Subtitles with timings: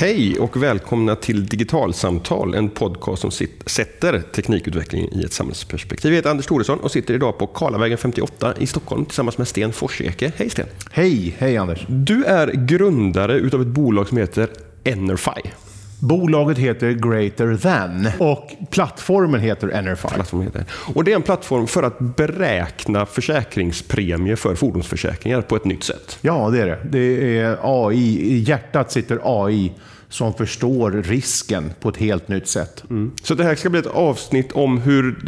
[0.00, 3.30] Hej och välkomna till Digitalsamtal, en podcast som
[3.66, 6.12] sätter teknikutvecklingen i ett samhällsperspektiv.
[6.12, 9.72] Jag heter Anders Thoresson och sitter idag på Karlavägen 58 i Stockholm tillsammans med Sten
[9.72, 10.32] Forseke.
[10.36, 10.66] Hej Sten!
[10.90, 11.86] Hej, hej Anders!
[11.88, 14.48] Du är grundare utav ett bolag som heter
[14.84, 15.52] Enerfi.
[16.00, 20.08] Bolaget heter Greater Than och plattformen heter Enerfi.
[20.08, 20.64] Plattformen heter.
[20.94, 26.18] Och det är en plattform för att beräkna försäkringspremier för fordonsförsäkringar på ett nytt sätt.
[26.20, 26.78] Ja, det är det.
[26.90, 28.20] Det är AI.
[28.20, 29.72] I hjärtat sitter AI
[30.08, 32.84] som förstår risken på ett helt nytt sätt.
[32.90, 33.12] Mm.
[33.22, 35.18] Så det här ska bli ett avsnitt om hur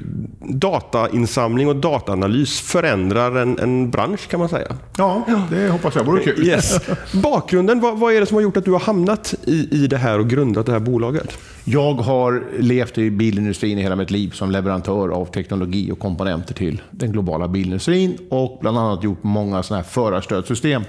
[0.41, 4.77] datainsamling och dataanalys förändrar en, en bransch kan man säga.
[4.97, 6.47] Ja, det hoppas jag vore kul.
[6.47, 6.79] Yes.
[7.13, 9.97] Bakgrunden, vad, vad, är det som har gjort att du har hamnat i, i det
[9.97, 11.39] här och grundat det här bolaget?
[11.65, 16.55] Jag har levt i bilindustrin i hela mitt liv som leverantör av teknologi och komponenter
[16.55, 20.83] till den globala bilindustrin och bland annat gjort många sådana här förarstödssystem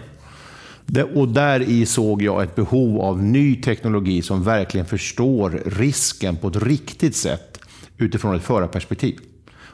[1.13, 6.47] och där i såg jag ett behov av ny teknologi som verkligen förstår risken på
[6.47, 7.59] ett riktigt sätt
[7.97, 9.19] utifrån ett förarperspektiv.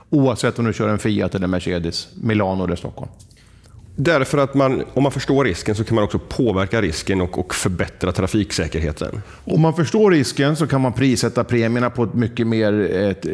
[0.09, 3.11] Oavsett om du kör en Fiat eller Mercedes, Milano eller Stockholm.
[3.99, 7.55] Därför att man, om man förstår risken så kan man också påverka risken och, och,
[7.55, 9.21] förbättra trafiksäkerheten.
[9.43, 13.25] Om man förstår risken så kan man prissätta premierna på ett mycket mer ett,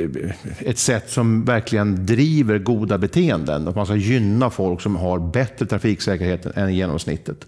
[0.59, 3.67] ett sätt som verkligen driver goda beteenden.
[3.67, 7.45] Att man ska gynna folk som har bättre trafiksäkerhet än genomsnittet.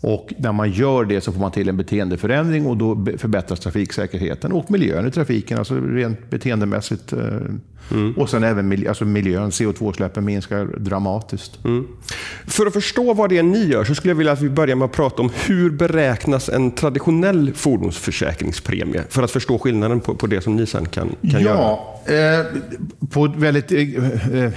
[0.00, 4.52] Och när man gör det så får man till en beteendeförändring och då förbättras trafiksäkerheten
[4.52, 7.12] och miljön i trafiken, alltså rent beteendemässigt.
[7.12, 7.18] Eh,
[7.90, 8.12] mm.
[8.16, 11.64] Och sen även miljö, alltså miljön, CO2-utsläppen minskar dramatiskt.
[11.64, 11.86] Mm.
[12.46, 14.76] För att förstå vad det är ni gör så skulle jag vilja att vi börjar
[14.76, 19.02] med att prata om hur beräknas en traditionell fordonsförsäkringspremie?
[19.08, 22.38] För att förstå skillnaden på, på det som ni sen kan, kan ja, göra.
[22.40, 22.46] Eh,
[23.10, 24.52] på ett väldigt eh, eh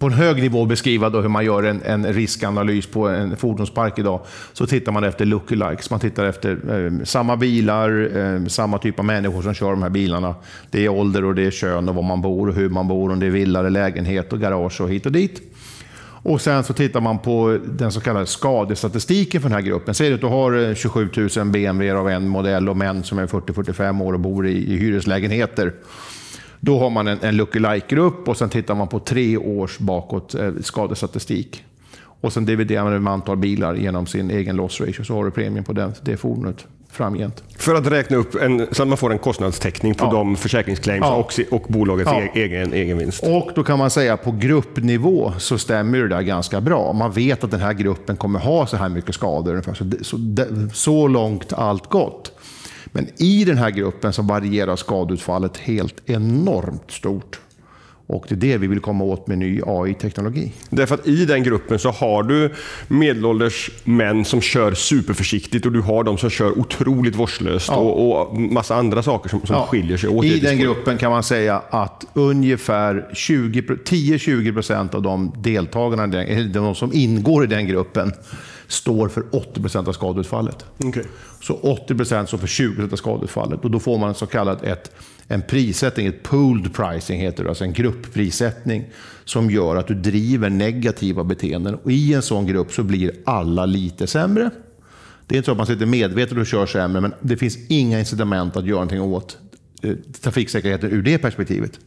[0.00, 3.98] på en hög nivå beskriva då hur man gör en, en, riskanalys på en fordonspark
[3.98, 4.20] idag,
[4.52, 5.90] så tittar man efter lookalikes.
[5.90, 9.90] Man tittar efter eh, samma bilar, eh, samma typ av människor som kör de här
[9.90, 10.34] bilarna.
[10.70, 13.12] Det är ålder och det är kön och var man bor och hur man bor,
[13.12, 15.42] om det är villa eller lägenhet och garage och hit och dit.
[16.22, 19.94] Och sen så tittar man på den så kallade skadestatistiken för den här gruppen.
[19.94, 24.02] Säg att du har 27 000 BMW av en modell och män som är 40-45
[24.02, 25.72] år och bor i, i hyreslägenheter.
[26.60, 30.50] Då har man en, en lookalike-grupp och sen tittar man på tre års bakåt eh,
[30.60, 31.64] skadestatistik.
[32.20, 35.30] Och sen dividerar man med antal bilar genom sin egen loss ratio så har du
[35.30, 37.42] premien på den, det fordonet framgent.
[37.58, 40.10] För att räkna upp en, så att man får en kostnadstäckning på ja.
[40.10, 41.14] de försäkringsclaims ja.
[41.14, 42.20] och, och bolagets ja.
[42.34, 43.22] egen, egen vinst.
[43.22, 46.92] Och då kan man säga på gruppnivå så stämmer det där ganska bra.
[46.92, 49.50] Man vet att den här gruppen kommer ha så här mycket skador.
[49.50, 49.74] Ungefär.
[49.74, 50.18] Så, så,
[50.72, 52.32] så långt allt gott.
[52.92, 57.40] Men i den här gruppen så varierar skadeutfallet helt enormt stort.
[58.12, 60.52] Och det är det vi vill komma åt med ny AI-teknologi.
[60.70, 62.54] Därför att i den gruppen så har du
[62.88, 67.76] medelålders män som kör superförsiktigt och du har de som kör otroligt vårdslöst ja.
[67.76, 69.66] och, och massa andra saker som, som ja.
[69.66, 70.24] skiljer sig åt.
[70.24, 76.06] I den gruppen kan man säga att ungefär 10-20% av de deltagarna,
[76.52, 78.12] de som ingår i den gruppen,
[78.72, 80.64] står för 80% av skadeutfallet.
[80.78, 81.04] Okay.
[81.42, 81.54] Så
[81.88, 83.64] 80% står för 20% av skadeutfallet.
[83.64, 84.92] Och då får man en så kallad ett,
[85.28, 88.84] en prissättning, ett pooled pricing heter det, alltså en gruppprissättning
[89.24, 91.74] som gör att du driver negativa beteenden.
[91.74, 94.50] Och I en sån grupp så blir alla lite sämre.
[95.26, 97.98] Det är inte så att man sitter medvetet och kör sämre, men det finns inga
[97.98, 99.38] incitament att göra någonting åt
[99.82, 101.80] eh, trafiksäkerheten ur det perspektivet.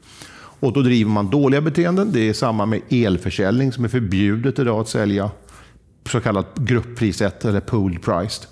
[0.60, 2.12] Och Då driver man dåliga beteenden.
[2.12, 5.32] Det är samma med elförsäljning som är förbjudet idag att sälja
[6.09, 8.47] så kallat gruppprissätt eller pooled priced.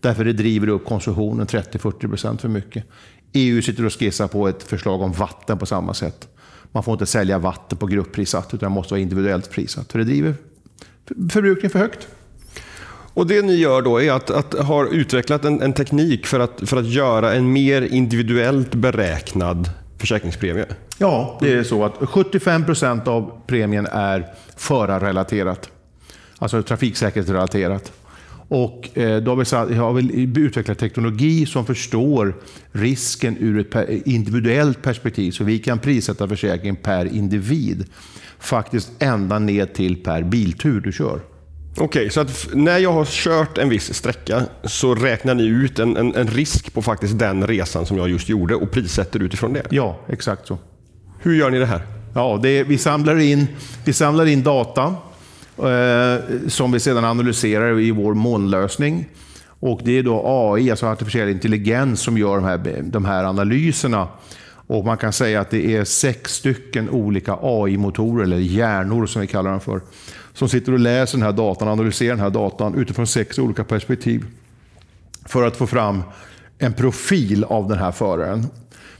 [0.00, 2.84] Därför det driver upp konsumtionen 30-40% för mycket.
[3.32, 6.28] EU sitter och skissar på ett förslag om vatten på samma sätt.
[6.72, 9.92] Man får inte sälja vatten på gruppprissatt utan det måste vara individuellt prissatt.
[9.92, 10.34] För det driver
[11.30, 12.08] förbrukningen för högt.
[13.14, 16.68] Och Det ni gör då är att, att ha utvecklat en, en, teknik för att,
[16.68, 20.66] för att göra en mer individuellt beräknad försäkringspremie?
[20.98, 25.70] Ja, det är så att 75% av premien är förarrelaterat
[26.42, 27.92] alltså trafiksäkerhetsrelaterat.
[28.48, 32.34] Och eh, då har vi, har vi utvecklat teknologi som förstår
[32.72, 37.84] risken ur ett individuellt perspektiv, så vi kan prissätta försäkringen per individ.
[38.38, 41.20] Faktiskt ända ner till per biltur du kör.
[41.72, 45.78] Okej, okay, så att när jag har kört en viss sträcka så räknar ni ut
[45.78, 49.52] en, en, en, risk på faktiskt den resan som jag just gjorde och prissätter utifrån
[49.52, 49.66] det?
[49.70, 50.58] Ja, exakt så.
[51.18, 51.82] Hur gör ni det här?
[52.14, 53.46] Ja, det, vi, samlar in,
[53.84, 54.94] vi samlar in data
[55.58, 59.08] Eh, som vi sedan analyserar i vår molnlösning.
[59.60, 64.08] Och det är då AI, alltså artificiell intelligens, som gör de här, de här analyserna.
[64.66, 69.26] Och man kan säga att det är sex stycken olika AI-motorer, eller hjärnor som vi
[69.26, 69.80] kallar dem för,
[70.34, 74.24] som sitter och läser den här datan, analyserar den här datan utifrån sex olika perspektiv.
[75.26, 76.02] För att få fram
[76.58, 78.46] en profil av den här föraren.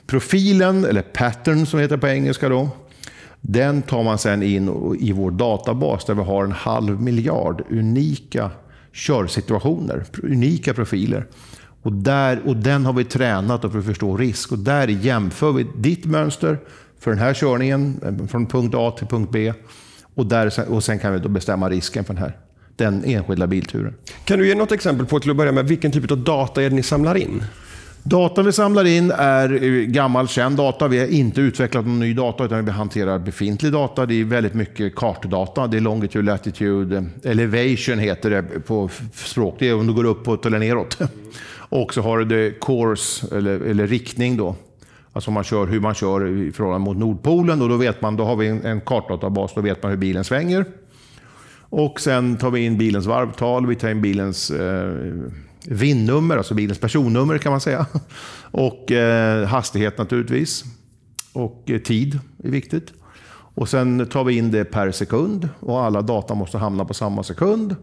[0.07, 2.69] Profilen, eller pattern som det heter på engelska, då,
[3.45, 8.51] den tar man sen in i vår databas där vi har en halv miljard unika
[8.93, 11.27] körsituationer, unika profiler.
[11.83, 14.53] Och, där, och den har vi tränat för att förstå risk.
[14.53, 16.59] Och där jämför vi ditt mönster
[16.99, 19.53] för den här körningen eh, från punkt A till punkt B.
[20.15, 22.37] Och, där, och sen kan vi då bestämma risken för den här
[22.77, 23.95] den enskilda bilturen.
[24.25, 26.71] Kan du ge något exempel på, till att börja med, vilken typ av data är
[26.71, 27.45] det ni samlar in?
[28.05, 29.49] Datan vi samlar in är
[29.85, 30.89] gammal känd data.
[30.89, 34.07] Vi har inte utvecklat någon ny data utan vi hanterar befintlig data.
[34.07, 35.67] Det är väldigt mycket kartdata.
[35.67, 39.57] Det är longitude, latitude, elevation heter det på språk.
[39.59, 40.99] Det är om du går uppåt eller neråt.
[41.55, 44.57] Och så har du course, eller, eller riktning då.
[45.13, 47.63] Alltså man kör, hur man kör i förhållande mot Nordpolen.
[47.63, 50.25] Och då, vet man, då har vi en, en kartdatabas, då vet man hur bilen
[50.25, 50.65] svänger.
[51.59, 54.95] Och sen tar vi in bilens varvtal, vi tar in bilens eh,
[55.69, 57.87] VIN-nummer, alltså bilens personnummer kan man säga.
[58.51, 60.65] Och eh, hastighet naturligtvis.
[61.33, 62.93] Och eh, tid är viktigt.
[63.55, 67.23] Och sen tar vi in det per sekund och alla data måste hamna på samma
[67.23, 67.77] sekund.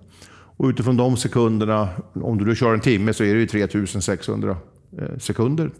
[0.59, 4.57] Och utifrån de sekunderna, om du kör en timme så är det ju 3600
[4.97, 5.71] eh, sekunder.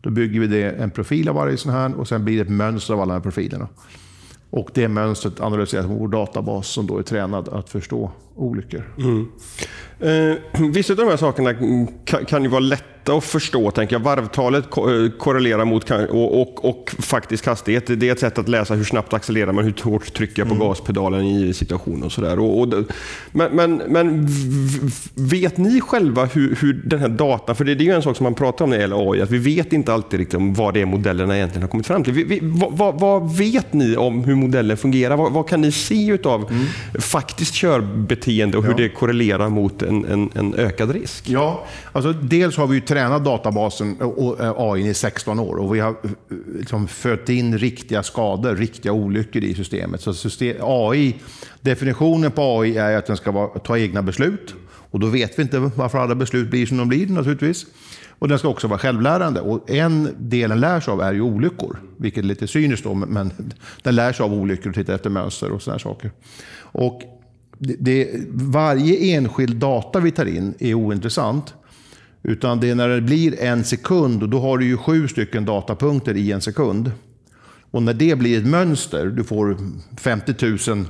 [0.00, 2.48] Då bygger vi det, en profil av varje sån här och sen blir det ett
[2.48, 3.68] mönster av alla de här profilerna.
[4.50, 8.94] Och det mönstret analyseras med vår databas som då är tränad att förstå olyckor.
[8.98, 9.28] Mm.
[10.00, 10.38] Eh,
[10.72, 11.54] vissa av de här sakerna
[12.26, 12.60] kan, ju vara
[13.06, 13.70] lätta att förstå.
[13.70, 14.00] Tänker jag.
[14.00, 17.86] Varvtalet eh, korrelerar mot och, och, och faktisk hastighet.
[17.86, 20.54] Det är ett sätt att läsa hur snabbt accelererar man, hur hårt trycker jag på
[20.54, 20.68] mm.
[20.68, 22.38] gaspedalen i situationen och sådär.
[22.38, 22.68] Och, och,
[23.32, 24.28] men, men, men,
[25.14, 28.16] vet ni själva hur, hur den här datan, för det, det är ju en sak
[28.16, 30.54] som man pratar om när det gäller AI, att vi vet inte alltid riktigt om
[30.54, 32.12] vad det är modellerna egentligen har kommit fram till.
[32.12, 35.16] Vi, vi, vad, vad, vet ni om hur modellen fungerar?
[35.16, 36.66] Vad, vad kan ni se av mm.
[37.00, 38.76] faktiskt körbeteende och hur ja.
[38.76, 41.28] det korrelerar mot en, en, en, ökad risk?
[41.28, 45.74] Ja, alltså dels har vi ju tränat databasen och eh, AI i 16 år och
[45.74, 50.00] vi har eh, liksom fött in riktiga skador, riktiga olyckor i systemet.
[50.00, 51.14] Så system, AI,
[51.60, 54.54] definitionen på AI är att den ska vara, ta egna beslut
[54.90, 57.66] och då vet vi inte varför alla beslut blir som de blir naturligtvis.
[58.18, 59.40] Och den ska också vara självlärande.
[59.40, 61.78] Och en del den lär sig av är ju olyckor.
[61.96, 63.32] Vilket är lite cyniskt då, men
[63.82, 66.10] den lär sig av olyckor och tittar efter mönster och sådana saker.
[66.58, 67.02] Och
[67.58, 71.54] det, det, varje enskild data vi tar in är ointressant.
[72.28, 75.44] Utan det är när det blir en sekund, och då har du ju sju stycken
[75.44, 76.90] datapunkter i en sekund.
[77.70, 79.56] Och när det blir ett mönster, du får
[80.00, 80.86] 50 000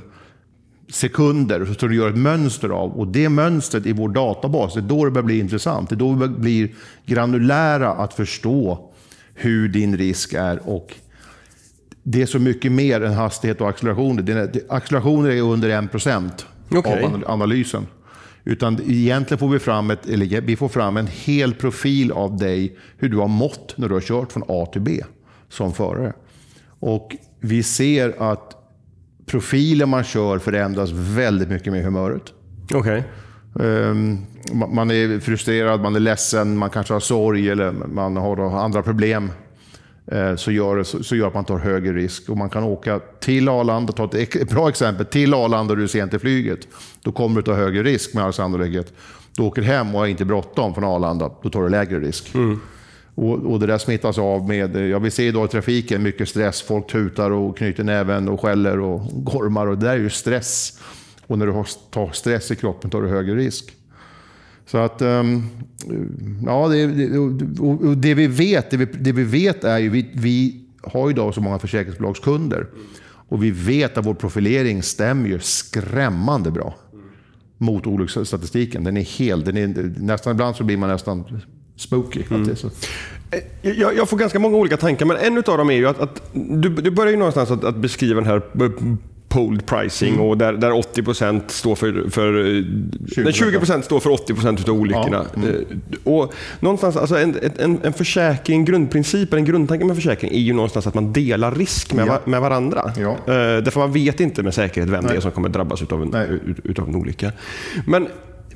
[0.89, 2.91] sekunder som du gör ett mönster av.
[2.91, 5.89] Och det mönstret i vår databas, det är då det börjar bli intressant.
[5.89, 6.69] Det är då vi blir
[7.05, 8.89] granulära att förstå
[9.33, 10.69] hur din risk är.
[10.69, 10.93] Och
[12.03, 14.51] det är så mycket mer än hastighet och accelerationer.
[14.69, 16.31] Accelerationer är under 1%
[16.69, 17.03] okay.
[17.03, 17.87] av analysen.
[18.47, 22.77] Utan egentligen får vi fram, ett, eller vi får fram en hel profil av dig,
[22.97, 25.03] hur du har mått när du har kört från A till B
[25.49, 26.13] som förare.
[26.79, 28.55] Och vi ser att
[29.25, 32.33] profilen man kör förändras väldigt mycket med humöret.
[32.73, 33.01] Okay.
[33.53, 38.83] Um, man är frustrerad, man är ledsen, man kanske har sorg eller man har andra
[38.83, 39.31] problem.
[40.11, 42.29] Uh, så gör, så, gör att man tar högre risk.
[42.29, 45.87] Och man kan åka till Arlanda, ta ett bra exempel, till Arlanda och du är
[45.87, 46.67] sent till flyget.
[47.01, 48.93] Då kommer du ta högre risk med all sannolikhet.
[49.35, 52.35] Du åker hem och har inte bråttom från Arlanda, då tar du lägre risk.
[52.35, 52.59] Mm.
[53.15, 56.61] Och, och, det där smittas av med, ja vi ser idag i trafiken, mycket stress.
[56.61, 59.67] Folk tutar och knyter näven och skäller och gormar.
[59.67, 60.79] Och det där är ju stress.
[61.27, 63.76] Och när du har stress i kroppen tar du högre risk.
[64.67, 65.43] Så att, um,
[66.45, 66.85] ja, det,
[67.95, 71.41] det, vi vet, det vi, det vi vet är ju, vi, vi har idag så
[71.41, 72.67] många försäkringsbolagskunder.
[73.29, 76.75] Och vi vet att vår profilering stämmer ju skrämmande bra
[77.57, 78.83] mot olycksstatistiken.
[78.83, 81.41] Den är helt, den är, nästan ibland så blir man nästan
[81.75, 82.23] spooky.
[82.29, 82.49] Mm.
[83.31, 85.99] Eh, jag, jag, får ganska många olika tankar, men en av dem är ju att,
[85.99, 88.41] att du, du börjar ju någonstans att, att beskriva den här
[89.27, 90.25] pooled pricing mm.
[90.25, 95.25] och där, där 80% står för, för 20%, 20 står för 80% av olyckorna.
[95.33, 95.41] Ja.
[95.41, 95.55] Mm.
[95.55, 100.53] Eh, och någonstans, alltså en, en, en försäkring, grundprincipen, en grundtanke med försäkring är ju
[100.53, 102.19] någonstans att man delar risk med, ja.
[102.25, 102.91] med varandra.
[102.97, 103.09] Ja.
[103.09, 105.11] Uh, därför man vet inte med säkerhet vem Nej.
[105.11, 107.31] det är som kommer drabbas av en, utav en olycka.
[107.85, 108.07] Men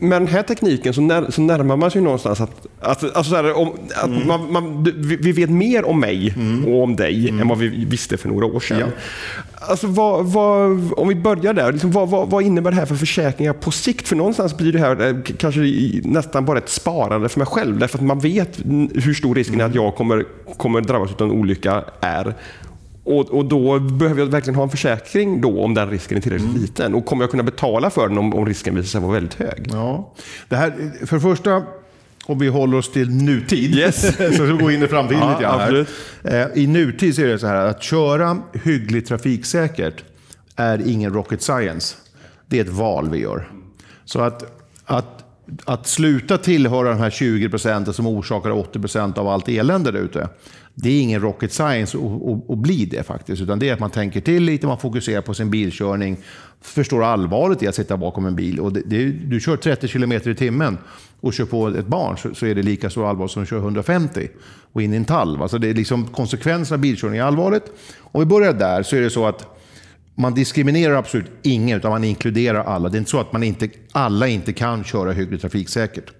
[0.01, 3.58] med den här tekniken så, när, så närmar man sig någonstans att, att, alltså här,
[3.58, 4.27] om, att mm.
[4.27, 4.84] man, man,
[5.22, 6.65] vi vet mer om mig mm.
[6.65, 7.41] och om dig mm.
[7.41, 8.79] än vad vi visste för några år sedan.
[8.79, 8.86] Ja.
[9.53, 12.96] Alltså, vad, vad, om vi börjar där, liksom, vad, vad, vad, innebär det här för
[12.96, 14.08] försäkringar på sikt?
[14.08, 15.62] För någonstans blir det här eh, kanske
[16.03, 17.79] nästan bara ett sparande för mig själv.
[17.79, 18.60] Därför att man vet
[18.93, 20.25] hur stor risken är att jag kommer,
[20.58, 22.36] kommer drabbas av en olycka är.
[23.03, 26.50] Och, och, då behöver jag verkligen ha en försäkring då om den risken är tillräckligt
[26.50, 26.62] mm.
[26.62, 26.93] liten.
[26.93, 29.67] Och kommer jag kunna betala för den om, om risken visar sig vara väldigt hög?
[29.72, 30.13] Ja.
[30.50, 30.74] Det här,
[31.05, 31.63] för det första,
[32.25, 34.15] om vi håller oss till nutid, Yes.
[34.38, 35.86] så vi går in i framtiden Ja, lite grann här.
[36.24, 40.03] Eh, I nutid så är det så här att köra hyggligt trafiksäkert
[40.55, 41.96] är ingen rocket science.
[42.48, 43.51] Det är ett val vi gör.
[44.05, 45.25] Så att, att,
[45.65, 50.00] att sluta tillhöra de här 20 procenten som orsakar 80 procent av allt elände där
[50.00, 50.29] ute,
[50.75, 53.41] det är ingen rocket science att- bli det faktiskt.
[53.41, 56.17] Utan det är att man tänker till lite, man fokuserar på sin bilkörning,
[56.62, 58.60] förstår allvaret i att sitta bakom en bil.
[58.60, 60.77] Och det, det, du kör 30 km i timmen
[61.19, 63.60] och kör på ett barn så, så är det lika så allvarligt som att köra
[63.60, 64.27] 150
[64.74, 65.41] och in i en tall.
[65.41, 67.65] Alltså det är liksom konsekvenserna av bilkörning är allvarligt.
[68.00, 69.60] Om vi börjar där så är det så att
[70.21, 72.89] man diskriminerar absolut ingen, utan man inkluderar alla.
[72.89, 76.13] Det är inte så att man inte, alla inte kan köra hyggligt trafiksäkert.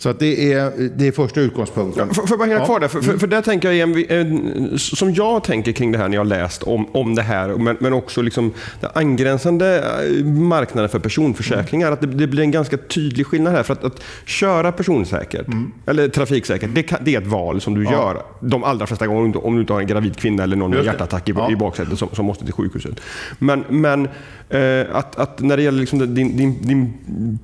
[0.00, 2.14] Så att det, är, det är första utgångspunkten.
[2.14, 2.64] Får jag bara hänga Ja.
[2.64, 2.88] kvar där?
[2.88, 6.14] För, för, för där tänker jag igen, en, som jag tänker kring det här när
[6.14, 9.78] jag har läst om, om det här, men, men också liksom den angränsande
[10.18, 13.62] eh, marknaden för personförsäkringar, att det, det blir en ganska tydlig skillnad här.
[13.62, 15.46] För att, att köra personsäkert,
[15.86, 19.44] eller trafiksäkert, det, kan, det är ett val som du gör de allra flesta gånger,
[19.46, 21.50] om du- inte har en gravid kvinna eller någon med hjärtattack i, Ja.
[21.50, 23.00] i baksätet som, som måste till sjukhuset.
[23.38, 24.08] Men, men
[24.48, 26.92] eh, att, att när det gäller liksom din, din, din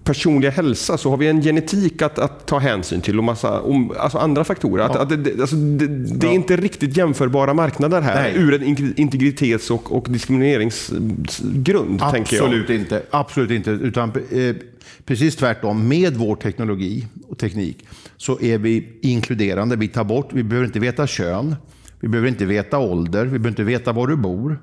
[0.05, 3.93] personliga hälsa så har vi en genetik att, att ta hänsyn till och massa om,
[3.99, 4.85] alltså andra faktorer.
[4.85, 8.33] Att, att det, det, alltså det, det är inte riktigt jämförbara marknader här Nej.
[8.37, 12.03] ur en in- integritets och, och diskrimineringsgrund.
[12.03, 13.03] Absolut inte.
[13.11, 13.71] Absolut inte.
[13.71, 14.57] Utan, eh,
[15.05, 15.89] precis tvärtom.
[15.89, 17.87] Med vår teknologi och teknik
[18.17, 19.77] så är vi inkluderande.
[19.77, 21.57] Vi tar bort, vi behöver inte veta kön.
[22.01, 23.25] Vi behöver inte veta ålder.
[23.25, 24.59] Vi behöver inte veta var du bor.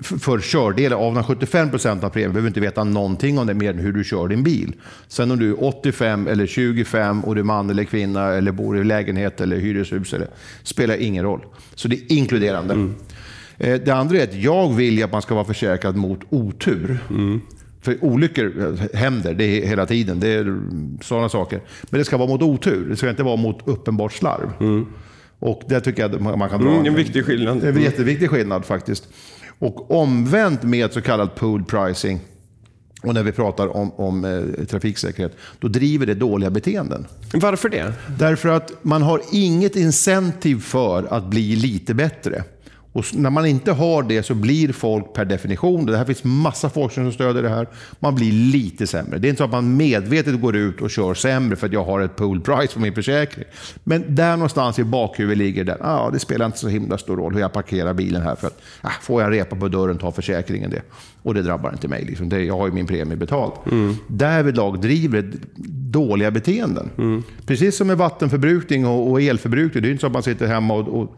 [0.00, 3.70] För kördel, av de 75 procent av premien behöver inte veta någonting om det mer
[3.70, 4.72] än hur du kör din bil.
[5.08, 8.78] Sen om du är 85 eller 25 och du är man eller kvinna eller bor
[8.78, 10.28] i lägenhet eller hyreshus eller,
[10.62, 11.40] spelar ingen roll.
[11.74, 12.74] Så det är inkluderande.
[13.58, 16.98] Eh, Det andra är att jag vill ju att man ska vara försäkrad mot otur.
[17.82, 20.20] För olyckor händer det hela tiden.
[20.20, 20.60] Det är
[21.02, 21.60] sådana saker.
[21.90, 22.86] Men det ska vara mot otur.
[22.90, 24.52] Det ska inte vara mot uppenbart slarv.
[25.38, 27.64] Och det tycker jag man kan dra Mm, en viktig skillnad.
[27.64, 29.08] en jätteviktig skillnad faktiskt.
[29.60, 32.20] Och omvänt med så kallad pooled pricing,
[33.02, 37.06] och när vi pratar om, om eh, trafiksäkerhet, då driver det dåliga beteenden.
[37.34, 37.92] Varför det?
[38.18, 42.44] Därför att man har inget incentiv för att bli lite bättre.
[42.92, 46.70] Och när man inte har det så blir folk per definition, det här finns massa
[46.70, 47.68] forskning som stöder det här,
[47.98, 49.18] man blir lite sämre.
[49.18, 51.84] Det är inte så att man medvetet går ut och kör sämre för att jag
[51.84, 53.44] har ett pool price på min försäkring.
[53.84, 57.34] Men där någonstans i bakhuvudet ligger det, ah, det spelar inte så himla stor roll
[57.34, 60.70] hur jag parkerar bilen här för att ah, får jag repa på dörren tar försäkringen
[60.70, 60.82] det.
[61.22, 62.04] Och det drabbar inte mig.
[62.04, 62.28] Liksom.
[62.28, 63.52] Det, jag har ju min premie betald.
[64.06, 65.38] Därvidlag driver det
[65.90, 66.90] dåliga beteenden.
[67.46, 69.82] Precis som med vattenförbrukning och, och elförbrukning.
[69.82, 71.16] Det är inte så att man sitter hemma och, och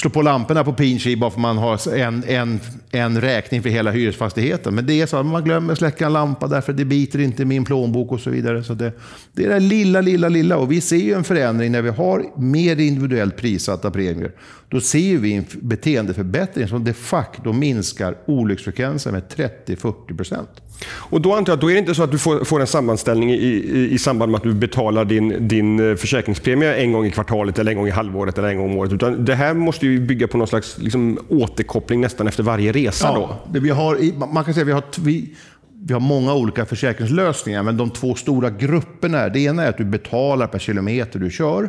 [0.00, 3.70] slå på lamporna på Pinchy bara för att man har en, en, en räkning för
[3.70, 4.74] hela hyresfastigheten.
[4.74, 7.44] Men det är så att man glömmer släcka en lampa därför det biter inte i
[7.44, 8.64] min plånbok och så vidare.
[8.64, 8.92] Så det,
[9.32, 10.56] det är det lilla, lilla, lilla.
[10.56, 14.32] Och vi ser ju en förändring när vi har mer individuellt prissatta premier.
[14.68, 19.22] Då ser vi en beteendeförbättring som de facto minskar olycksfrekvensen med
[19.66, 20.48] 30-40 procent.
[20.86, 22.66] Och då antar jag att då är det inte så att du får, får en
[22.66, 27.06] sammanställning i, i, i samband med att du betalar din, din eh, försäkringspremie en gång
[27.06, 28.92] i kvartalet, eller en gång i halvåret eller en gång om året.
[28.92, 33.14] Utan det här måste ju bygga på någon slags liksom, återkoppling nästan efter varje resa.
[33.14, 33.20] Då.
[33.20, 35.34] Ja, det vi har, man kan säga att vi har, vi,
[35.82, 39.78] vi har många olika försäkringslösningar, men de två stora grupperna är, det ena är att
[39.78, 41.68] du betalar per kilometer du kör.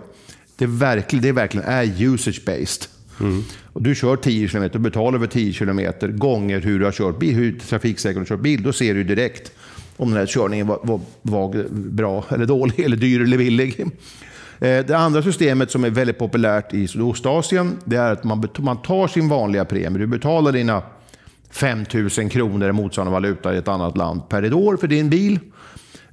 [0.57, 2.87] Det, verkligen, det verkligen är usage-based.
[3.73, 5.79] Och du kör 10 km, du betalar över 10 km
[6.17, 8.63] gånger hur du har kört bil, hur trafiksäkert du har kört bil.
[8.63, 9.51] Då ser du direkt
[9.97, 13.85] om den här körningen var, var, var bra eller dålig, eller dyr eller billig.
[14.62, 18.82] Eh, det andra systemet som är väldigt populärt i Sydostasien, det är att man, man
[18.82, 20.00] tar sin vanliga premie.
[20.00, 20.84] Du betalar dina
[21.51, 25.39] 5 000 kronor i motsvarande valuta i ett annat land per år för din bil.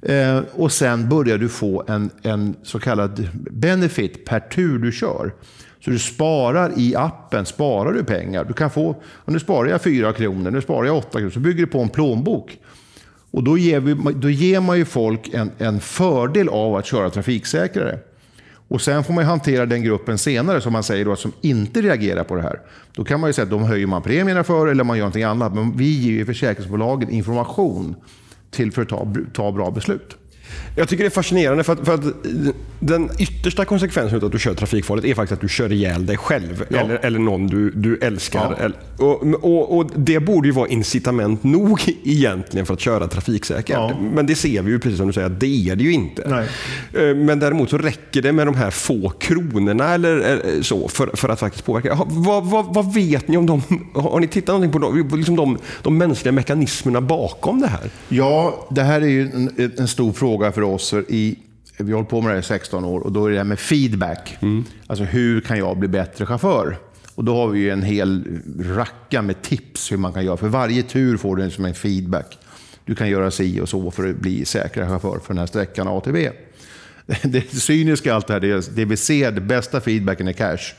[0.01, 5.33] Eh, och sen börjar du få en, en så kallad benefit per tur du kör.
[5.85, 8.43] Så du sparar i appen, sparar du pengar.
[8.43, 11.39] Du kan få, och nu sparar jag 4 kronor, nu sparar jag 8 kronor, så
[11.39, 12.57] bygger du på en plånbok.
[13.31, 17.09] Och då ger, vi, då ger man ju folk en, en fördel av att köra
[17.09, 17.99] trafiksäkrare.
[18.69, 21.81] Och sen får man ju hantera den gruppen senare, som man säger då, som inte
[21.81, 22.59] reagerar på det här.
[22.93, 25.23] Då kan man ju säga att de höjer man premierna för eller man gör någonting
[25.23, 25.53] annat.
[25.53, 27.95] Men vi ger ju försäkringsbolagen information
[28.51, 30.17] till för att ta, ta bra beslut.
[30.75, 32.03] Jag tycker det är fascinerande för att, för att
[32.79, 36.17] den yttersta konsekvensen av att du kör trafikfarligt är faktiskt att du kör ihjäl dig
[36.17, 36.77] själv Ja.
[36.79, 38.55] eller, eller någon du, du älskar.
[38.59, 38.65] Ja.
[38.65, 43.69] Eller, och, och, och Det borde ju vara incitament nog egentligen för att köra trafiksäkert.
[43.75, 43.91] Ja.
[44.13, 46.29] Men det ser vi ju precis som du säger att det är det ju inte.
[46.29, 46.47] Nej.
[47.09, 50.19] Eh, Men däremot så räcker det med de här få kronorna eller
[50.55, 51.97] eh, så för, för att faktiskt påverka.
[52.07, 53.61] Vad, vad, vad vet ni om dem?
[53.93, 57.89] Har ni tittat någonting på de, liksom de, de mänskliga mekanismerna bakom det här?
[58.09, 60.89] Ja, det här är ju en, en stor fråga för oss.
[60.89, 61.39] För I
[61.77, 63.39] vi har hållit på med det här i 16 år och då är det det
[63.39, 64.37] här med feedback.
[64.41, 64.63] Mm.
[64.87, 66.77] Alltså hur kan jag bli bättre chaufför?
[67.15, 70.37] Och då har vi en hel racka med tips hur man kan göra.
[70.37, 72.37] För varje tur får du som en feedback.
[72.85, 75.87] Du kan göra si och så för att bli säkrare chaufför för den här sträckan
[75.87, 76.29] A till B.
[77.23, 80.73] Det cyniska i allt det här, det, det vi ser, det bästa feedbacken är cash.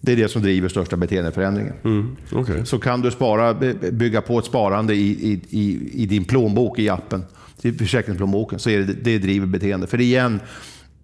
[0.00, 1.74] Det är det som driver största beteendeförändringen.
[1.84, 2.64] Mm, okay.
[2.64, 3.54] Så kan du spara,
[3.92, 7.24] bygga på ett sparande i, i, i, i din plånbok i appen,
[7.64, 9.86] i försäkringsplånboken, så är det, det driver beteende.
[9.86, 10.40] För igen,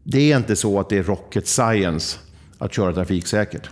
[0.05, 2.19] det är inte så att det är rocket science
[2.59, 3.71] att köra trafiksäkert.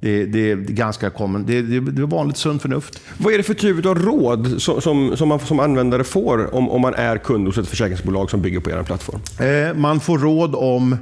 [0.00, 1.46] Det, det, är ganska common.
[1.46, 3.00] Det, det, det är vanligt sunt förnuft.
[3.18, 6.70] Vad är det för typ av råd som, som, som man som användare får om,
[6.70, 9.20] om man är kund hos ett försäkringsbolag som bygger på er plattform?
[9.40, 10.96] Eh, man får råd om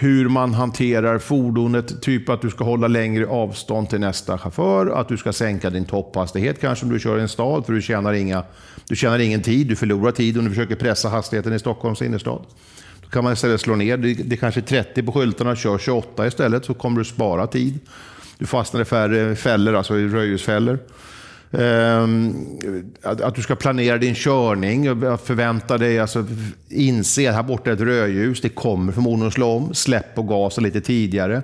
[0.00, 2.02] hur man hanterar fordonet.
[2.02, 5.84] Typ att du ska hålla längre avstånd till nästa chaufför, att du ska sänka din
[5.84, 8.44] topphastighet kanske om du kör i en stad, för du tjänar, inga,
[8.88, 12.42] du tjänar ingen tid, du förlorar tid om du försöker pressa hastigheten i Stockholms innerstad.
[13.02, 16.64] Då kan man istället slå ner, det, det är 30 på skyltarna, kör 28 istället
[16.64, 17.78] så kommer du spara tid.
[18.38, 20.78] Du fastnar i färre fällor, alltså i röjhusfällor.
[21.52, 22.46] Ehm,
[23.02, 26.26] att, att, du ska planera din körning, förvänta dig, alltså,
[26.68, 29.74] inse att här borta är ett rödljus, det kommer förmodligen att slå om.
[29.74, 31.42] Släpp på gasen lite tidigare.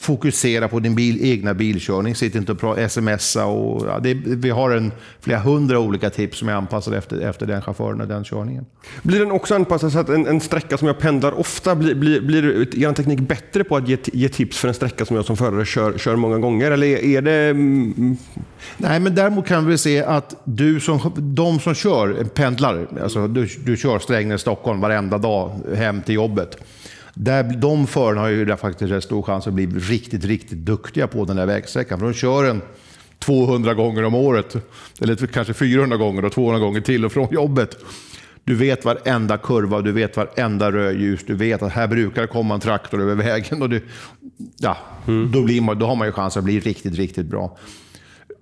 [0.00, 3.46] Fokusera på din bil, egna bilkörning, sitt inte och smsa.
[3.46, 7.46] Och, ja, det, vi har en, flera hundra olika tips som är anpassade efter, efter
[7.46, 8.66] den chauffören och den körningen.
[9.02, 12.20] Blir den också anpassad så att en, en sträcka som jag pendlar ofta, blir, blir,
[12.20, 15.36] blir er teknik bättre på att ge, ge, tips för en sträcka som jag som
[15.36, 16.70] förare kör, kör många gånger?
[16.70, 17.50] Eller är det...
[17.50, 18.16] Mm...
[18.76, 23.48] Nej, men däremot kan vi se att du som, de som kör, pendlar, alltså du,
[23.64, 26.58] du kör Strängnäs-Stockholm varenda dag hem till jobbet
[27.20, 31.24] där, de förarna har ju faktiskt rätt stor chans att bli riktigt, riktigt duktiga på
[31.24, 31.98] den där vägsträckan.
[31.98, 32.62] För de kör en
[33.18, 34.56] 200 gånger om året,
[35.00, 37.76] eller kanske 400 gånger och 200 gånger till och från jobbet.
[38.44, 42.54] Du vet varenda kurva, du vet varenda rödljus, du vet att här brukar det komma
[42.54, 43.62] en traktor över vägen.
[43.62, 43.84] Och du,
[44.58, 44.76] ja,
[45.06, 45.32] mm.
[45.32, 47.58] då, blir man, då har man ju chans att bli riktigt, riktigt bra.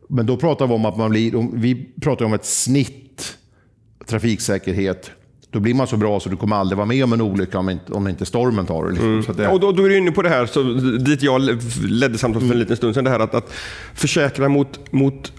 [0.09, 3.39] Men då pratar vi om att man blir, vi pratar om ett snitt
[4.07, 5.11] trafiksäkerhet
[5.57, 7.71] då blir man så bra så du kommer aldrig vara med om en olycka om
[7.71, 8.91] inte, om inte stormen tar.
[8.91, 9.09] Liksom.
[9.09, 9.25] Mm.
[9.37, 9.49] det...
[9.49, 10.63] Och då, då, är du inne på det här, så,
[10.99, 11.41] dit jag
[11.89, 12.59] ledde samtalet för en mm.
[12.59, 13.53] liten stund sedan, det här att, att
[13.95, 15.33] försäkra mot, mot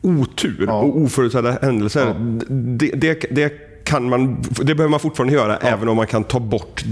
[0.00, 0.80] otur ja.
[0.80, 2.06] och oförutsedda händelser.
[2.06, 2.14] Ja.
[2.48, 3.52] Det, det, det,
[3.84, 5.68] kan man, det behöver man fortfarande göra, ja.
[5.68, 6.84] även om man kan ta bort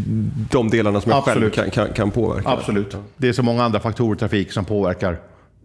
[0.50, 1.54] de delarna som jag Absolut.
[1.54, 2.48] själv kan, kan, kan, påverka.
[2.48, 2.96] Absolut.
[3.16, 5.18] Det är så många andra faktorer i trafik som påverkar.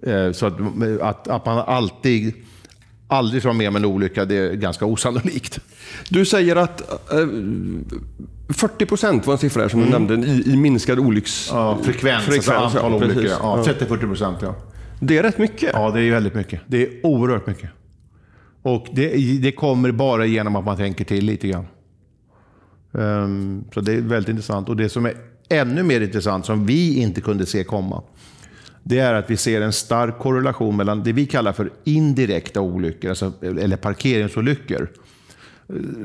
[0.05, 0.53] Eh, så att,
[1.01, 2.33] att, att man alltid
[3.07, 5.59] aldrig vara med om en olycka, det är ganska osannolikt.
[6.09, 6.81] Du säger att
[7.13, 7.27] eh,
[8.49, 9.91] 40 procent var en siffra som mm.
[9.91, 12.23] du nämnde i, i minskad olycksfrekvens.
[12.27, 13.37] Ja, frekvens, alltså antal ja, olyckor.
[13.39, 14.55] Ja, 30-40 procent, ja.
[14.99, 15.69] Det är rätt mycket.
[15.73, 16.61] Ja, det är väldigt mycket.
[16.67, 17.69] Det är oerhört mycket.
[18.61, 19.09] Och det,
[19.41, 21.65] det kommer bara genom att man tänker till lite grann.
[22.91, 24.69] Um, så det är väldigt intressant.
[24.69, 25.13] Och det som är
[25.49, 28.03] ännu mer intressant, som vi inte kunde se komma,
[28.83, 33.09] det är att vi ser en stark korrelation mellan det vi kallar för indirekta olyckor,
[33.09, 34.89] alltså, eller parkeringsolyckor.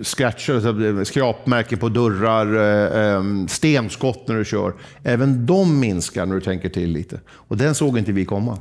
[0.02, 4.72] Scratcher, alltså, skrapmärken på dörrar, eh, eh, stenskott när du kör.
[5.02, 7.20] Även de minskar när du tänker till lite.
[7.28, 8.58] Och den såg inte vi komma.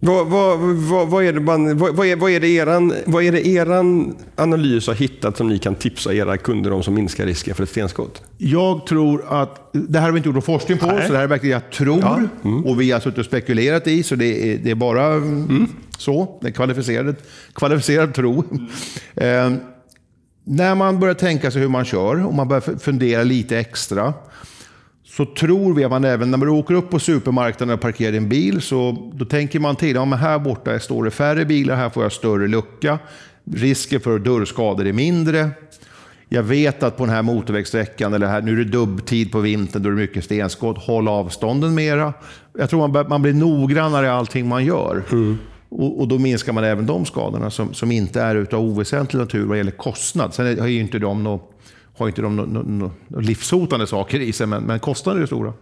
[0.00, 3.32] Vad, vad, vad, vad, är det man, vad, är, vad, är det eran, vad är
[3.32, 7.54] det eran analys har hittat som ni kan tipsa era kunder om som minskar risken
[7.54, 8.22] för ett stenskott?
[8.38, 11.06] Jag tror att, det här har vi inte gjort någon forskning på, Nej.
[11.06, 12.00] så det här är verkligen jag tror.
[12.00, 12.20] Ja.
[12.44, 12.64] Mm.
[12.64, 15.66] Och vi har suttit och spekulerat i, så det är, det är bara mm.
[15.98, 16.38] så.
[16.40, 17.16] Det är kvalificerad,
[17.54, 18.44] kvalificerad tro.
[18.50, 19.54] Mm.
[19.54, 19.60] Eh,
[20.44, 24.14] när man börjar tänka sig hur man kör och man börjar fundera lite extra
[25.18, 28.28] så tror vi att man även när man åker upp på supermarknaden och parkerar din
[28.28, 29.94] bil, så då tänker man till.
[29.94, 32.98] Ja, men här borta står det färre bilar, här får jag större lucka.
[33.54, 35.50] Risken för dörrskador är mindre.
[36.28, 39.82] Jag vet att på den här motorvägssträckan, eller här, nu är det dubbtid på vintern,
[39.82, 40.78] då är det mycket stenskott.
[40.78, 42.12] Håll avstånden mera.
[42.58, 45.02] Jag tror man, man blir noggrannare i allting man gör.
[45.12, 45.38] Mm.
[45.68, 49.46] Och, och, då minskar man även de skadorna som, som inte är av oväsentlig natur
[49.46, 50.34] vad gäller kostnad.
[50.34, 51.57] Sen har ju inte de något
[51.98, 55.52] har inte de några no, no, livshotande saker i sig, men, men kostnader är stora.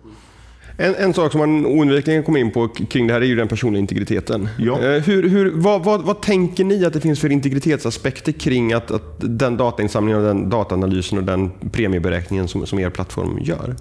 [0.78, 3.48] En, en, sak som man oundvikligen kommer in på kring det här är ju den
[3.48, 4.48] personliga integriteten.
[4.58, 4.82] Ja.
[4.82, 8.90] Eh, hur, hur, vad, vad, vad, tänker ni att det finns för integritetsaspekter kring att,
[8.90, 13.76] att den datainsamlingen, och den dataanalysen och den premieberäkningen som, som er plattform gör?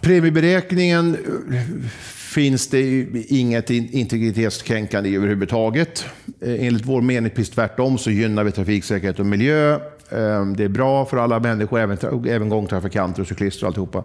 [0.00, 1.16] Premieberäkningen
[1.52, 1.90] eh,
[2.34, 6.04] finns det inget integritetskränkande överhuvudtaget.
[6.40, 9.78] Eh, enligt vår mening, precis tvärtom, så gynnar vi trafiksäkerhet och miljö
[10.14, 11.98] Ehm, det är bra för alla människor, även,
[12.28, 14.04] även gångtrafikanter och cyklister och alltihopa.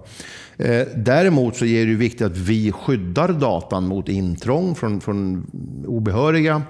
[0.58, 5.46] Ehm, däremot så är det viktigt att vi skyddar datan mot intrång från, från
[5.88, 6.62] obehöriga.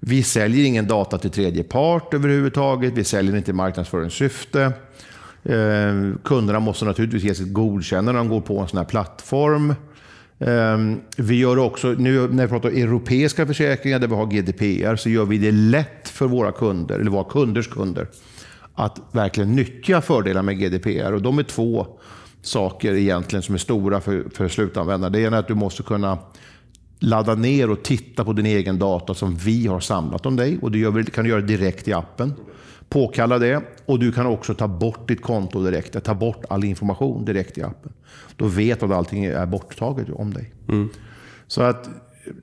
[0.00, 2.92] Vi säljer ingen data till tredje part överhuvudtaget.
[2.92, 4.72] Vi säljer inte i marknadsföringssyfte.
[5.44, 9.74] Eh, kunderna måste naturligtvis ge sitt godkännande när de går på en sån här plattform.
[10.38, 15.08] Ehm, vi gör också, nu när vi pratar europeiska försäkringar där vi har GDPR, så
[15.08, 18.06] gör vi det lätt för våra kunder, eller våra kunders kunder,
[18.78, 21.12] att verkligen nyttja fördelar med GDPR.
[21.12, 21.86] Och de är två
[22.42, 25.10] saker egentligen som är stora för, för slutanvändare.
[25.10, 26.18] Det ena är att du måste kunna
[26.98, 30.58] ladda ner och titta på din egen data som vi har samlat om dig.
[30.62, 32.34] Och det kan du göra direkt i appen.
[32.88, 36.04] Påkalla det och du kan också ta bort ditt konto direkt.
[36.04, 37.92] Ta bort all information direkt i appen.
[38.36, 40.52] Då vet du att allting är borttaget om dig.
[40.68, 40.88] Mm.
[41.46, 41.88] Så att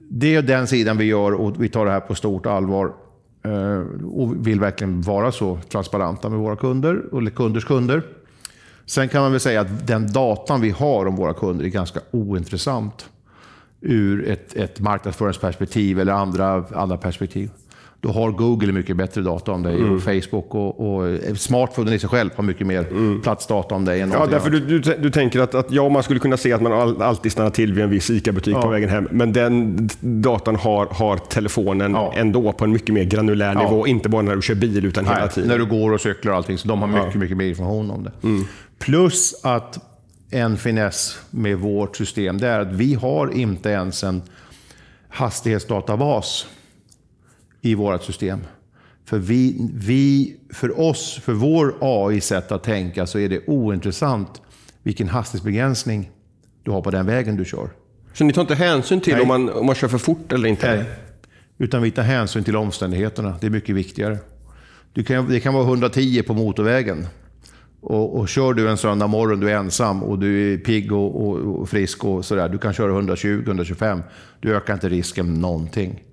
[0.09, 2.93] det är den sidan vi gör och vi tar det här på stort allvar.
[3.45, 8.03] Eh, och vill verkligen vara så transparenta med våra kunder, eller kunders kunder.
[8.86, 11.99] Sen kan man väl säga att den datan vi har om våra kunder är ganska
[12.12, 13.10] ointressant
[13.81, 17.49] ur ett, ett marknadsföringsperspektiv eller andra, andra perspektiv.
[18.05, 19.95] Då har Google mycket bättre data om dig mm.
[19.95, 23.21] och Facebook och, och smartphonen i sig själv har mycket mer mm.
[23.21, 24.01] platsdata om dig.
[24.01, 26.61] Än ja, därför du, du, du, tänker att, att ja, man skulle kunna se att
[26.61, 28.61] man all, alltid stannar till vid en viss ICA-butik ja.
[28.61, 29.07] på vägen hem.
[29.11, 32.13] Men den datan har, har telefonen ja.
[32.15, 33.63] ändå på en mycket mer granulär ja.
[33.63, 33.87] nivå.
[33.87, 35.49] Inte bara när du kör bil utan Nej, hela tiden.
[35.49, 36.57] När du går och cyklar och allting.
[36.57, 38.11] Så de har mycket, mycket mer information om det.
[38.23, 38.45] Mm.
[38.79, 39.79] Plus att
[40.29, 44.21] en finess med vårt system det är att vi har inte ens en
[45.09, 46.47] hastighetsdatabas
[47.65, 48.39] i vårt system.
[49.06, 54.41] För, vi, vi, för oss, för vår AI-sätt att tänka, så är det ointressant
[54.84, 56.12] vilken hastighetsbegränsning
[56.63, 57.69] du har på den vägen du kör.
[58.13, 60.75] Så ni tar inte hänsyn till om man, om man kör för fort eller inte?
[60.75, 60.86] Nej,
[61.58, 63.38] utan vi tar hänsyn till omständigheterna.
[63.41, 64.17] Det är mycket viktigare.
[64.93, 67.08] Du kan, det kan vara 110 på motorvägen.
[67.82, 71.28] Och, och kör du en söndag morgon, du är ensam och du är pigg och,
[71.28, 72.49] och, och frisk och sådär.
[72.49, 74.01] Du kan köra 120-125.
[74.39, 76.04] Du ökar inte risken någonting.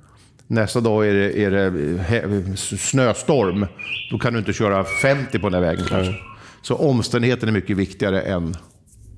[0.47, 3.67] Nästa dag är det, är det snöstorm.
[4.11, 6.15] Då kan du inte köra 50 på den här vägen kanske.
[6.63, 8.57] Så omständigheten är mycket viktigare än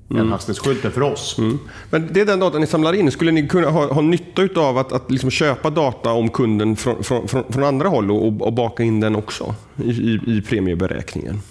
[0.09, 0.21] mm.
[0.21, 1.37] än hastighetsskylten för oss.
[1.37, 1.59] Mm.
[1.89, 3.11] Men det är den datan ni samlar in.
[3.11, 7.03] Skulle ni kunna ha, ha nytta av att, att liksom köpa data om kunden från,
[7.03, 11.41] från, från, från andra håll och, och, baka in den också i, i, i premieberäkningen?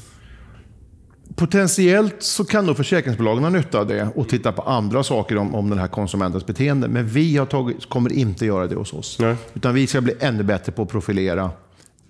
[1.36, 5.54] Potentiellt så kan nog försäkringsbolagen ha nytta av det och titta på andra saker om,
[5.54, 6.88] om den här konsumentens beteende.
[6.88, 9.18] Men vi har tagit, kommer inte göra det hos oss.
[9.20, 9.36] Nej.
[9.54, 11.50] Utan vi ska bli ännu bättre på att profilera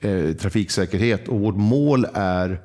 [0.01, 1.29] eh, trafiksäkerhet.
[1.29, 2.61] Och vårt mål är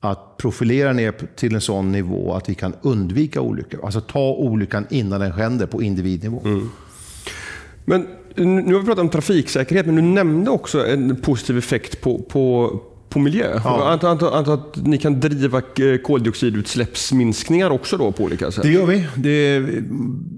[0.00, 3.84] att profilera ner till en sån nivå att vi kan undvika olyckor.
[3.84, 6.42] Alltså ta olyckan innan den händer på individnivå.
[6.44, 6.70] Mm.
[7.84, 12.18] Men nu har vi pratat om trafiksäkerhet, men du nämnde också en positiv effekt på,
[12.18, 12.80] på
[13.14, 13.60] på miljö.
[13.64, 13.90] Ja.
[13.90, 18.62] Antar, antar, antar att ni kan driva eh, koldioxidutsläppsminskningar också då på olika sätt?
[18.62, 19.06] Det gör vi.
[19.14, 19.84] Det är,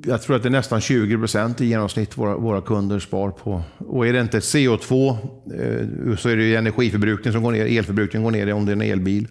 [0.07, 3.63] jag tror att det är nästan 20 procent i genomsnitt våra, våra kunder spar på.
[3.79, 8.31] Och är det inte CO2 eh, så är det energiförbrukning som går ner, elförbrukningen går
[8.31, 9.29] ner om det är en elbil.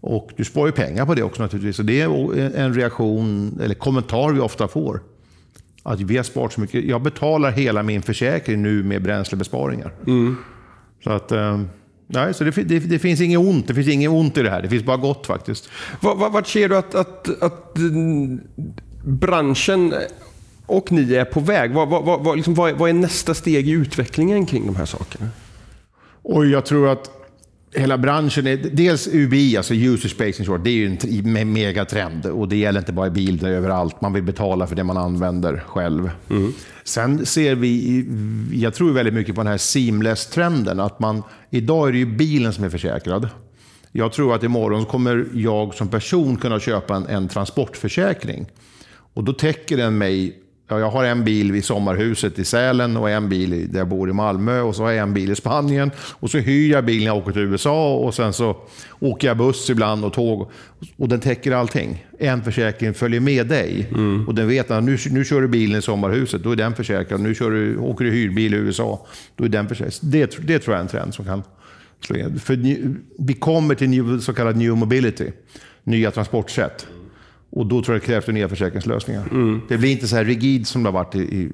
[0.00, 1.76] Och du sparar ju pengar på det också naturligtvis.
[1.76, 5.00] Så det är en reaktion, eller kommentar vi ofta får.
[5.82, 6.84] Att vi har sparat så mycket.
[6.84, 9.92] Jag betalar hela min försäkring nu med bränslebesparingar.
[10.06, 10.36] Mm.
[11.04, 11.32] Så att...
[12.12, 13.68] Nej, så det, det, det, finns inget ont.
[13.68, 14.62] Det finns inget ont i det här.
[14.62, 15.68] Det finns bara gott faktiskt.
[16.00, 17.74] Vart, vart ser du att, att, att
[19.04, 19.94] branschen
[20.66, 21.72] och ni är på väg?
[21.72, 25.28] Vad, vad, vad, liksom, vad, är nästa steg i utvecklingen kring de här sakerna?
[26.22, 27.19] Och jag tror att
[27.74, 28.56] hela branschen är...
[28.56, 30.86] Dels UBI, alltså User Space Short, det är ju
[31.36, 32.26] en megatrend.
[32.26, 34.00] Och det gäller inte bara i bil, det är överallt.
[34.00, 36.10] Man vill betala för det man använder själv.
[36.30, 36.52] Mm.
[36.84, 38.06] Sen ser vi,
[38.52, 40.80] jag tror väldigt mycket på den här seamless-trenden.
[40.80, 43.28] Att man, idag är det ju bilen som är försäkrad.
[43.92, 48.46] Jag tror att imorgon kommer jag som person kunna köpa en, en transportförsäkring.
[49.14, 50.36] Och då täcker den mig
[50.78, 54.12] jag har en bil vid sommarhuset i Sälen och en bil där jag bor i
[54.12, 55.90] Malmö och så har jag en bil i Spanien.
[55.98, 58.56] Och så hyr jag bilen när jag åker till USA och sen så
[58.98, 60.50] åker jag buss ibland och tåg.
[60.96, 62.06] Och den täcker allting.
[62.18, 63.88] En försäkring följer med dig.
[63.90, 64.28] Mm.
[64.28, 67.20] Och den vet att nu, nu kör du bilen i sommarhuset, då är den försäkrad.
[67.20, 69.06] Nu kör du, åker du hyrbil i USA,
[69.36, 69.94] då är den försäkrad.
[70.00, 71.42] Det, det tror jag är en trend som kan
[72.04, 72.40] slå in.
[72.40, 72.58] För
[73.18, 75.30] vi kommer till new, så kallad new mobility,
[75.84, 76.86] nya transportsätt.
[77.50, 79.24] Och då tror jag det krävs nya försäkringslösningar.
[79.30, 79.60] Mm.
[79.68, 81.50] Det blir inte så här rigid som det har varit i, i,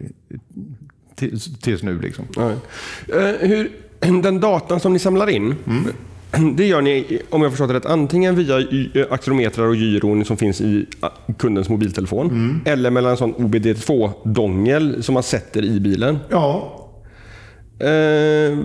[1.61, 2.01] tills nu.
[2.01, 2.25] Liksom.
[2.39, 2.53] Uh,
[3.41, 3.71] hur,
[4.23, 6.57] den datan som ni samlar in, mm.
[6.57, 8.67] det gör ni, om jag förstått det rätt, antingen via
[9.11, 10.87] aktometrar och gyron som finns i
[11.39, 12.61] kundens mobiltelefon, mm.
[12.65, 16.19] eller mellan en sån OBD2-dongel som man sätter i bilen.
[16.29, 16.83] Ja,
[17.79, 18.59] Eh,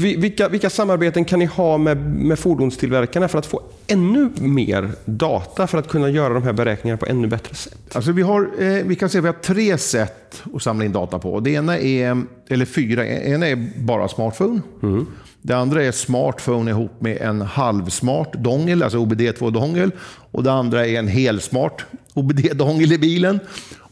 [0.00, 5.66] vilka, vilka samarbeten kan ni ha med, med fordonstillverkarna för att få ännu mer data
[5.66, 7.78] för att kunna göra de här beräkningarna på ännu bättre sätt?
[7.92, 10.92] Alltså vi, har, eh, vi kan säga att vi har tre sätt att samla in
[10.92, 11.40] data på.
[11.40, 14.60] Det ena är, eller fyra, en är bara smartphone.
[14.82, 15.06] Mm.
[15.42, 19.90] Det andra är smartphone ihop med en halvsmart dongel, alltså OBD2-dongel.
[20.32, 23.40] Och det andra är en helsmart OBD-dongel i bilen.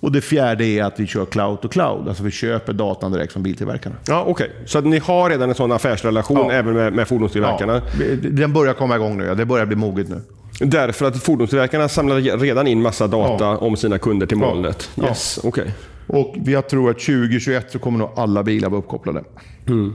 [0.01, 3.33] Och det fjärde är att vi kör cloud to cloud, alltså vi köper datan direkt
[3.33, 3.97] från biltillverkarna.
[4.07, 4.67] Ja, Okej, okay.
[4.67, 6.53] så ni har redan en sån affärsrelation ja.
[6.53, 7.83] även med, med fordonstillverkarna?
[7.99, 9.35] Ja, den börjar komma igång nu, ja.
[9.35, 10.23] det börjar bli moget nu.
[10.61, 13.57] Därför att fordonstillverkarna samlar redan in massa data ja.
[13.57, 14.91] om sina kunder till molnet?
[14.95, 15.05] Ja.
[15.05, 15.67] Yes, okay.
[16.07, 19.25] Och jag tror att 2021 så kommer nog alla bilar vara uppkopplade.
[19.67, 19.93] Mm.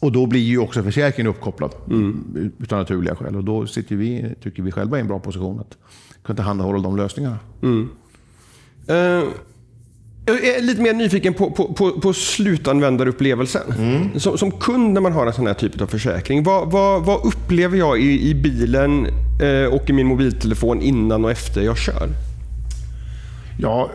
[0.00, 2.52] Och då blir ju också försäkringen uppkopplad mm.
[2.58, 3.36] utan naturliga skäl.
[3.36, 5.76] Och då sitter vi, tycker vi själva i en bra position att
[6.22, 7.38] kunna tillhandahålla de lösningarna.
[7.62, 7.88] Mm.
[8.90, 9.28] Uh,
[10.24, 13.72] jag är lite mer nyfiken på, på, på, på slutanvändarupplevelsen.
[13.78, 14.20] Mm.
[14.20, 17.26] Som, som, kund när man har en sån här typ av försäkring, vad, vad, vad
[17.26, 19.06] upplever jag i, i bilen
[19.42, 22.08] eh, och i min mobiltelefon innan och efter jag kör?
[23.58, 23.90] Ja,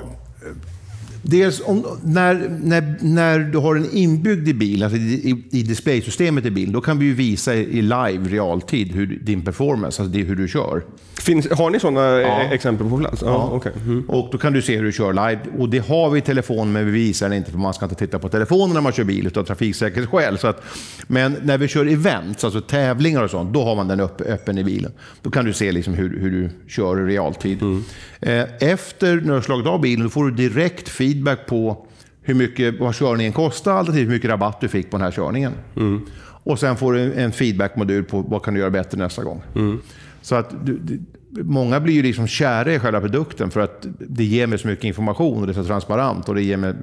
[1.22, 6.46] Dels om, när, när, när du har en inbyggd i bilen, alltså i, i displaysystemet
[6.46, 10.24] i bilen, då kan vi ju visa i live, realtid, hur din performance, alltså det,
[10.24, 10.84] hur du kör.
[11.22, 12.42] Finns, har ni sådana ja.
[12.42, 13.22] exempel på plats?
[13.22, 13.28] Ja.
[13.28, 13.72] ja okay.
[13.86, 14.10] mm.
[14.10, 15.40] Och då kan du se hur du kör live.
[15.58, 17.96] Och det har vi i telefonen, men vi visar det inte för man ska inte
[17.96, 20.38] titta på telefonen när man kör bil av trafiksäkerhetsskäl.
[20.38, 20.64] Så att,
[21.08, 24.58] men när vi kör events, alltså tävlingar och sånt, då har man den upp, öppen
[24.58, 24.92] i bilen.
[25.22, 27.62] Då kan du se liksom hur, hur du kör i realtid.
[27.62, 27.84] Mm.
[28.22, 31.88] Eh, efter när du har slagit av bilen, då får du direkt feedback på
[32.22, 35.54] hur mycket vad körningen kostade, alternativt hur mycket rabatt du fick på den här körningen.
[35.76, 36.02] Mm.
[36.44, 39.42] Och sen får du en feedbackmodul på vad kan du göra bättre nästa gång.
[39.56, 39.80] Mm.
[40.22, 41.00] Så att du, du,
[41.44, 44.86] många blir ju liksom kära i själva produkten för att det ger mig så mycket
[44.86, 46.30] information och det är så transparent.
[46.30, 46.74] Och det ger mig,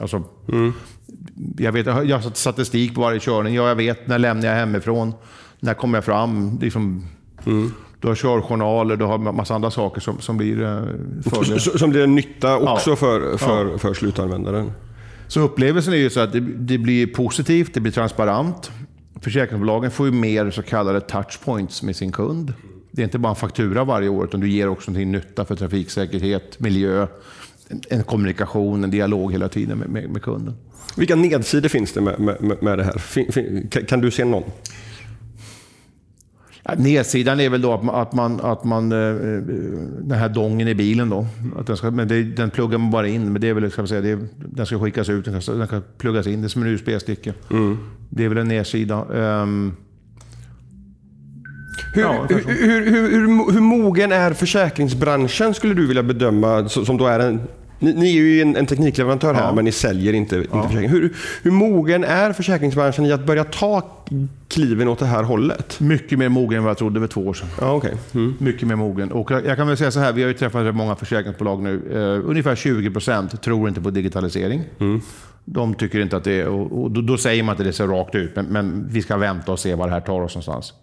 [0.00, 0.72] alltså, mm.
[1.58, 3.54] jag, vet, jag har statistik på varje körning.
[3.54, 5.12] Ja, jag vet när lämnar jag hemifrån,
[5.60, 6.58] när kommer jag fram.
[6.60, 7.04] Liksom,
[7.46, 7.72] mm.
[8.00, 10.82] Du har körjournaler, du har massa andra saker som, som blir eh,
[11.30, 12.96] för Som blir en nytta också ja.
[12.96, 13.78] för, för, ja.
[13.78, 14.72] för slutanvändaren.
[15.28, 18.70] Så upplevelsen är ju så att det, det, blir positivt, det blir transparent.
[19.20, 22.52] Försäkringsbolagen får ju mer så kallade touchpoints med sin kund.
[22.90, 25.56] Det är inte bara en faktura varje år, utan du ger också någonting nytta för
[25.56, 27.06] trafiksäkerhet, miljö,
[27.88, 30.54] en kommunikation, en dialog hela tiden med, med, med kunden.
[30.96, 32.98] Vilka nedsidor finns det med, med, med det här?
[32.98, 34.42] Fin, fin, kan du se någon?
[36.76, 39.14] Nedsidan är väl då att man, att man, att man eh,
[40.02, 41.26] den här dongen i bilen då,
[41.58, 43.32] att den, ska, men det, den pluggar man bara in.
[43.32, 45.80] Men det är väl, ska säga, det, den ska skickas ut, den ska, den ska
[45.98, 46.40] pluggas in.
[46.40, 47.32] Det är som en USB-sticka.
[47.50, 47.78] Mm.
[48.10, 49.04] Det är väl en nedsida.
[49.04, 49.76] Um,
[51.94, 57.06] hur, ja, hur, hur, hur, hur, mogen är försäkringsbranschen skulle du vilja bedöma, som då
[57.06, 57.40] är en
[57.80, 59.54] ni, ni, är ju en, en teknikleverantör här, ja.
[59.54, 60.42] men ni säljer inte, ja.
[60.42, 60.88] inte försäkring.
[60.90, 63.82] Hur, hur mogen är försäkringsbranschen i att börja ta
[64.48, 65.80] kliven åt det här hållet?
[65.80, 67.48] Mycket mer mogen än vad jag trodde för två år sedan.
[67.60, 67.92] Ja, okay.
[68.14, 68.34] Mm.
[68.38, 69.12] Mycket mer mogen.
[69.12, 71.82] Och jag kan väl säga så här, vi har ju träffat många försäkringsbolag nu.
[71.94, 74.62] Uh, ungefär 20 procent tror inte på digitalisering.
[74.78, 75.00] Mm.
[75.44, 77.86] De tycker inte att det är, och, och då, då, säger man inte det så
[77.86, 80.74] rakt ut, men, men, vi ska vänta och se var det här tar oss någonstans.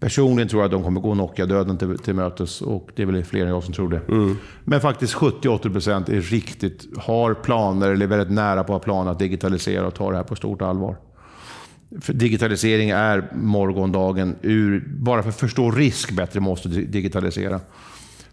[0.00, 3.24] Personligen tror jag att de kommer gå Nokia-döden till, till mötes och det är väl
[3.24, 4.00] fler än jag som tror det.
[4.08, 4.38] Mm.
[4.64, 9.10] Men faktiskt 70-80% är riktigt, har planer eller är väldigt nära på att ha planer
[9.10, 10.96] att digitalisera och ta det här på stort allvar.
[12.00, 14.36] För digitalisering är morgondagen.
[14.42, 17.60] Ur, bara för att förstå risk bättre måste du digitalisera.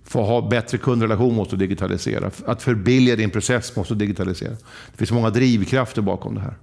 [0.03, 2.31] För att ha bättre kundrelation måste du digitalisera.
[2.45, 4.51] Att förbilliga din process måste du digitalisera.
[4.91, 6.57] Det finns många drivkrafter bakom det här.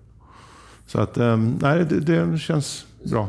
[0.86, 3.28] Så att, um, nej, det, det känns bra.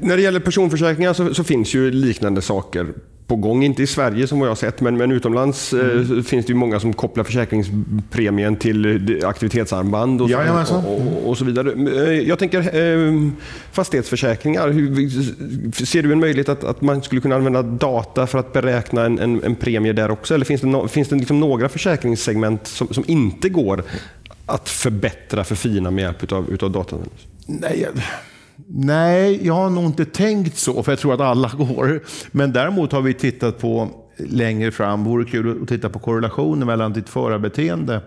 [0.00, 2.86] När det gäller personförsäkringar så, så, finns ju liknande saker
[3.26, 3.64] på gång.
[3.64, 6.18] Inte i Sverige som jag har sett, men, men utomlands eh, mm.
[6.18, 8.84] eh, finns det ju många som kopplar försäkringspremien till
[9.22, 11.72] eh, aktivitetsarmband och, ja, så, och, och, och, så vidare.
[12.06, 13.30] Eh, jag tänker eh,
[13.72, 14.68] fastighetsförsäkringar.
[14.68, 19.04] Hur, ser du en möjlighet att, att man skulle kunna använda data för att beräkna
[19.04, 20.34] en, en, en premie där också?
[20.34, 23.84] Eller finns det, no, finns det liksom några försäkringssegment som, som inte går
[24.46, 26.96] att förbättra, förfina med hjälp av utav data?
[27.46, 27.86] Nej,
[28.66, 32.00] Nej, jag har nog inte tänkt så, för jag tror att alla går.
[32.30, 36.92] Men däremot har vi tittat på längre fram, vore kul att titta på korrelationen mellan
[36.92, 38.00] ditt förarbeteende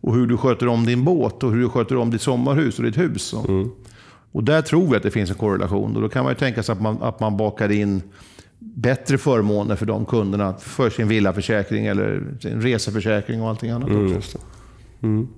[0.00, 2.84] och hur du sköter om din båt och hur du sköter om ditt sommarhus och
[2.84, 3.34] ditt hus.
[3.48, 3.70] Mm.
[4.32, 5.96] Och där tror vi att det finns en korrelation.
[5.96, 8.02] Och då kan man ju tänka sig att man, att man bakar in
[8.58, 13.88] bättre förmåner för de kunderna för sin villaförsäkring eller sin reseförsäkring och allting annat.
[13.88, 14.20] Mm.
[15.02, 15.28] Mm.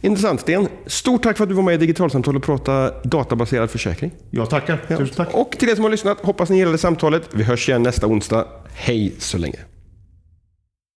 [0.00, 0.68] Intressant Sten.
[0.86, 4.10] Stort tack för att du var med i Digitalsamtal och pratade databaserad försäkring.
[4.30, 4.84] Jag tackar.
[4.88, 4.96] Ja.
[4.96, 5.34] Tusen tack.
[5.34, 7.28] Och till er som har lyssnat, hoppas ni gillade samtalet.
[7.32, 8.46] Vi hörs igen nästa onsdag.
[8.74, 9.58] Hej så länge.